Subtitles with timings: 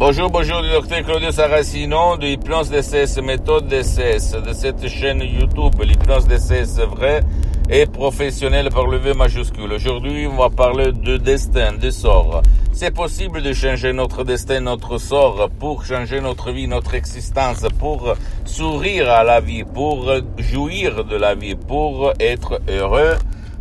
[0.00, 6.26] Bonjour, bonjour, docteur Claudio Saracino de l'hypnose DCS, méthode DCS, de cette chaîne YouTube, l'hypnose
[6.26, 7.20] DCS vrai
[7.68, 9.70] et professionnel par le V majuscule.
[9.74, 12.40] Aujourd'hui, on va parler de destin, de sort.
[12.72, 18.14] C'est possible de changer notre destin, notre sort, pour changer notre vie, notre existence, pour
[18.46, 23.16] sourire à la vie, pour jouir de la vie, pour être heureux.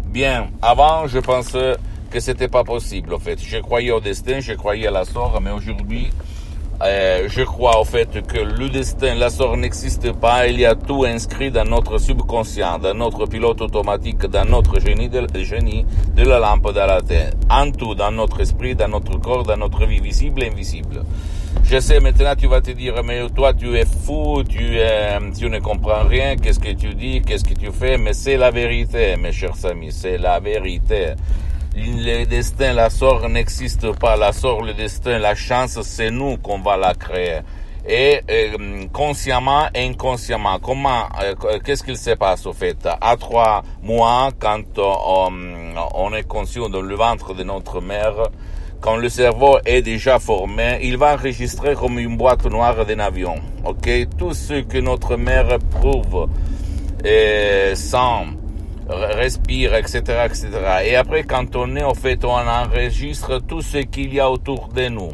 [0.05, 1.75] Bien, avant, je pensais
[2.09, 3.39] que c'était pas possible, en fait.
[3.39, 6.09] Je croyais au destin, je croyais à la sort, mais aujourd'hui,
[6.81, 10.47] euh, je crois au fait que le destin, la sort n'existe pas.
[10.47, 15.09] Il y a tout inscrit dans notre subconscient, dans notre pilote automatique, dans notre génie
[15.09, 17.31] de, génie de la lampe de la terre.
[17.49, 21.03] En tout, dans notre esprit, dans notre corps, dans notre vie visible et invisible.
[21.63, 24.77] Je sais maintenant, tu vas te dire, mais toi, tu es fou, tu,
[25.37, 28.51] tu ne comprends rien, qu'est-ce que tu dis, qu'est-ce que tu fais, mais c'est la
[28.51, 31.15] vérité, mes chers amis, c'est la vérité
[31.75, 34.15] le destin, la sort n'existe pas.
[34.15, 37.39] La sort, le destin, la chance, c'est nous qu'on va la créer.
[37.87, 42.77] Et euh, consciemment et inconsciemment, comment, euh, qu'est-ce qu'il se passe au fait?
[43.01, 45.31] À trois mois, quand on,
[45.95, 48.29] on est conscient dans le ventre de notre mère,
[48.81, 53.35] quand le cerveau est déjà formé, il va enregistrer comme une boîte noire d'un avion.
[53.65, 56.29] Ok, tout ce que notre mère prouve
[57.03, 58.37] et sent
[58.89, 60.49] respire, etc., etc.
[60.85, 64.69] Et après, quand on est, en fait, on enregistre tout ce qu'il y a autour
[64.69, 65.11] de nous.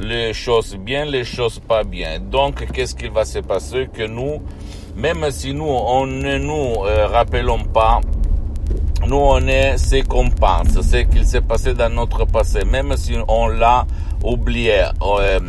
[0.00, 2.20] Les choses bien, les choses pas bien.
[2.20, 4.40] Donc, qu'est-ce qui va se passer que nous,
[4.96, 8.00] même si nous, on ne nous euh, rappelons pas,
[9.06, 13.16] nous, on est ce qu'on pense, ce qu'il s'est passé dans notre passé, même si
[13.26, 13.86] on l'a
[14.22, 14.84] oublié.
[15.02, 15.40] Euh,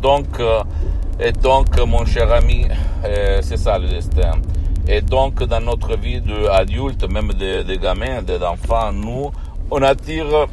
[0.00, 0.62] donc, euh,
[1.20, 2.66] et donc, mon cher ami,
[3.42, 4.32] c'est ça le destin.
[4.88, 9.30] Et donc, dans notre vie d'adulte, même de, de gamins, d'enfants, nous,
[9.70, 10.48] on attire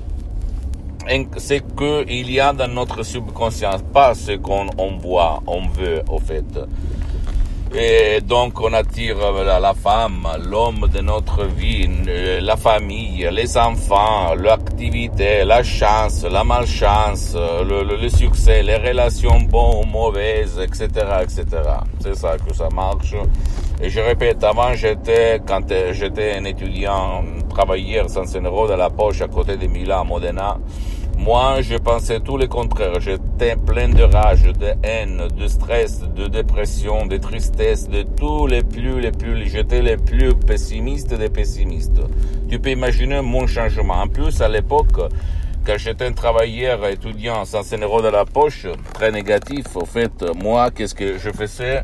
[1.38, 6.46] ce qu'il y a dans notre subconscience, pas ce qu'on voit, on veut, au fait.
[7.76, 11.88] Et donc on attire la, femme, l'homme de notre vie,
[12.42, 19.84] la famille, les enfants, l'activité, la chance, la malchance, le, le, succès, les relations bonnes
[19.84, 20.88] ou mauvaises, etc.,
[21.22, 21.46] etc.
[22.00, 23.14] C'est ça que ça marche.
[23.82, 29.22] Et je répète, avant j'étais, quand j'étais un étudiant, travailleur sans euros dans la poche
[29.22, 30.58] à côté de Milan, Modena,
[31.18, 33.00] moi, je pensais tout le contraire.
[33.00, 38.64] J'étais plein de rage, de haine, de stress, de dépression, de tristesse, de tous les
[38.64, 42.02] plus, les plus, j'étais le plus pessimiste des pessimistes.
[42.50, 43.96] Tu peux imaginer mon changement.
[43.96, 44.98] En plus, à l'époque,
[45.66, 50.26] quand j'étais un travailleur étudiant sans un euro dans la poche, très négatif, au fait,
[50.42, 51.82] moi, qu'est-ce que je faisais?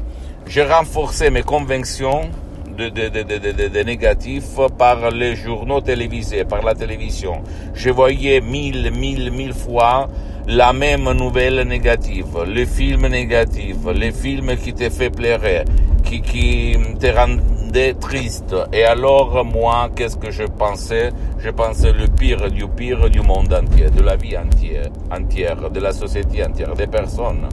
[0.47, 2.29] Je renforçais mes convictions
[2.77, 7.41] de, de, de, de, négatifs par les journaux télévisés, par la télévision.
[7.73, 10.07] Je voyais mille, mille, mille fois
[10.47, 15.63] la même nouvelle négative, le film négatif, les films qui te fait pleurer,
[16.03, 18.55] qui, qui te rendait triste.
[18.71, 21.09] Et alors, moi, qu'est-ce que je pensais?
[21.39, 25.79] Je pensais le pire du pire du monde entier, de la vie entière, entière, de
[25.79, 27.49] la société entière, des personnes.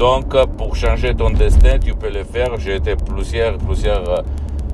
[0.00, 2.58] Donc, pour changer ton destin, tu peux le faire.
[2.58, 4.22] J'ai été plusieurs, plusieurs euh,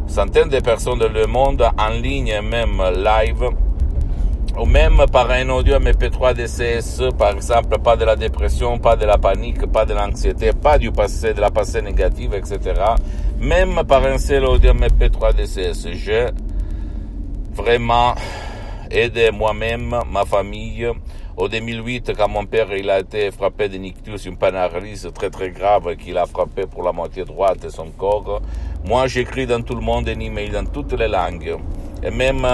[0.07, 3.51] centaines de personnes dans le monde en ligne, même live,
[4.57, 9.05] ou même par un audio MP3 DCS, par exemple, pas de la dépression, pas de
[9.05, 12.81] la panique, pas de l'anxiété, pas du passé, de la passé négative, etc.
[13.41, 16.27] Même par un seul audio MP3 DCS, j'ai
[17.53, 18.15] vraiment
[18.91, 20.89] aidé moi-même, ma famille,
[21.37, 25.51] au 2008, quand mon père il a été frappé de nictus, une paralysie très très
[25.51, 28.41] grave qui a frappé pour la moitié droite de son corps,
[28.85, 31.57] moi j'écris dans tout le monde un email dans toutes les langues.
[32.03, 32.47] Et même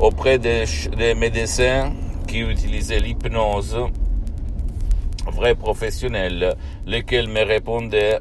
[0.00, 1.92] auprès des médecins
[2.26, 3.78] qui utilisaient l'hypnose,
[5.32, 6.54] vrais professionnels,
[6.86, 8.18] lesquels me répondaient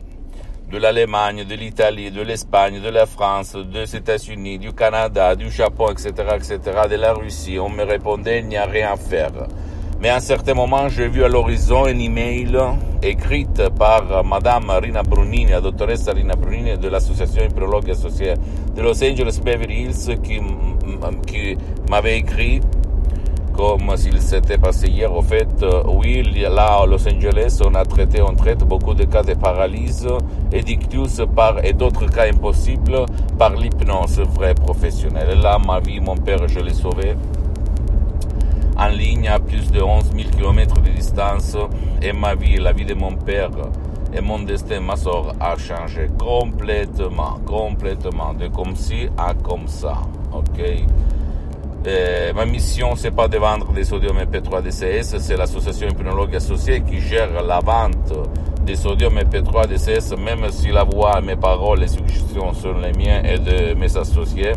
[0.72, 5.90] de l'Allemagne, de l'Italie, de l'Espagne, de la France, des États-Unis, du Canada, du Japon,
[5.92, 6.60] etc., etc.,
[6.90, 7.60] de la Russie.
[7.60, 9.32] On me répondait, il n'y a rien à faire.
[10.02, 12.58] Mais à un certain moment, j'ai vu à l'horizon un email
[13.02, 18.34] écrite par Madame Rina Brunini, la dottoressa Rina Brunini de l'association Hypnologue associée
[18.76, 20.42] de Los Angeles Beverly Hills qui
[21.90, 22.60] m'avait écrit
[23.56, 28.22] comme s'il s'était passé hier, au fait, oui, là, à Los Angeles, on a traité,
[28.38, 30.08] traite beaucoup de cas de paralysie
[30.52, 30.64] et
[31.36, 33.06] par, et d'autres cas impossibles
[33.38, 35.40] par l'hypnose vraie professionnelle.
[35.40, 37.16] là, ma vie, mon père, je l'ai sauvé
[38.76, 41.56] en ligne à plus de 11 000 km de distance
[42.02, 43.52] et ma vie, la vie de mon père
[44.16, 50.02] et mon destin, ma soeur, a changé complètement, complètement, de comme ci à comme ça,
[50.32, 50.86] ok?
[51.86, 56.82] Euh, ma mission, c'est pas de vendre des sodium MP3 DCS, c'est l'association hypnologue associée
[56.82, 58.14] qui gère la vente
[58.66, 63.26] des sodium MP3 DCS, même si la voix, mes paroles, les suggestions sont les miennes
[63.26, 64.54] et de mes associés.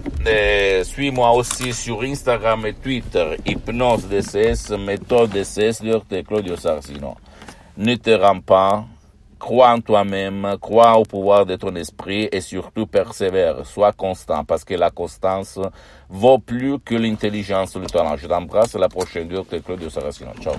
[0.83, 7.17] suis-moi aussi sur Instagram et Twitter, Hypnose DCS, méthode DCS, docteur Claudio Saracino.
[7.75, 8.85] Ne te rends pas
[9.39, 14.65] Crois en toi-même, crois au pouvoir de ton esprit et surtout persévère, sois constant parce
[14.65, 15.57] que la constance
[16.09, 18.17] vaut plus que l'intelligence ou le talent.
[18.17, 20.31] Je t'embrasse, la prochaine, de Claude Saracino.
[20.41, 20.55] Ciao.